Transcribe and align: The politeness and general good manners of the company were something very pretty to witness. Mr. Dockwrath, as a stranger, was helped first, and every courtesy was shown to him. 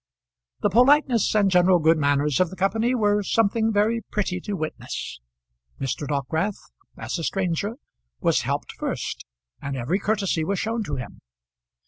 The 0.61 0.71
politeness 0.71 1.35
and 1.35 1.51
general 1.51 1.77
good 1.77 1.99
manners 1.99 2.39
of 2.39 2.49
the 2.49 2.55
company 2.55 2.95
were 2.95 3.21
something 3.21 3.71
very 3.71 4.01
pretty 4.09 4.39
to 4.41 4.53
witness. 4.53 5.19
Mr. 5.79 6.07
Dockwrath, 6.07 6.57
as 6.97 7.19
a 7.19 7.23
stranger, 7.23 7.75
was 8.19 8.41
helped 8.41 8.71
first, 8.71 9.27
and 9.61 9.77
every 9.77 9.99
courtesy 9.99 10.43
was 10.43 10.57
shown 10.57 10.83
to 10.85 10.95
him. 10.95 11.19